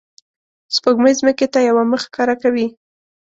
[0.75, 2.67] سپوږمۍ ځمکې ته یوه مخ ښکاره کوي